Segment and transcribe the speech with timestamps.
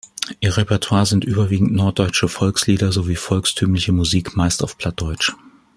[0.39, 5.35] Ihr Repertoire sind überwiegend norddeutsche Volkslieder sowie volkstümliche Musik, meist auf Plattdeutsch.